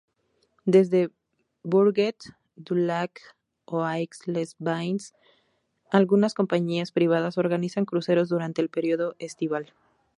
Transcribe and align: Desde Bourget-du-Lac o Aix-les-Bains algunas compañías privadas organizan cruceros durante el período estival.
Desde 0.75 1.11
Bourget-du-Lac 1.61 3.11
o 3.65 3.83
Aix-les-Bains 3.85 5.13
algunas 5.91 6.33
compañías 6.33 6.91
privadas 6.91 7.37
organizan 7.37 7.85
cruceros 7.85 8.27
durante 8.27 8.63
el 8.63 8.69
período 8.71 9.15
estival. 9.19 9.71